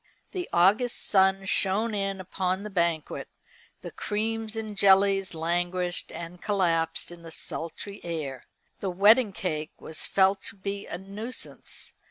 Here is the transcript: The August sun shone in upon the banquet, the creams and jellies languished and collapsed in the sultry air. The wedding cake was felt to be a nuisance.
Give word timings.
The 0.31 0.49
August 0.51 0.97
sun 1.05 1.45
shone 1.45 1.93
in 1.93 2.19
upon 2.19 2.63
the 2.63 2.71
banquet, 2.71 3.27
the 3.81 3.91
creams 3.91 4.55
and 4.55 4.75
jellies 4.75 5.35
languished 5.35 6.11
and 6.11 6.41
collapsed 6.41 7.11
in 7.11 7.21
the 7.21 7.29
sultry 7.31 8.03
air. 8.03 8.47
The 8.79 8.89
wedding 8.89 9.31
cake 9.31 9.79
was 9.79 10.07
felt 10.07 10.41
to 10.49 10.55
be 10.55 10.87
a 10.87 10.97
nuisance. 10.97 11.93